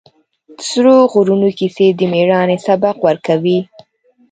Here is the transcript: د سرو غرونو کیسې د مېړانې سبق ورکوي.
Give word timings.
د 0.55 0.59
سرو 0.69 0.95
غرونو 1.11 1.49
کیسې 1.59 1.87
د 1.99 2.01
مېړانې 2.11 2.57
سبق 2.65 2.95
ورکوي. 3.07 3.59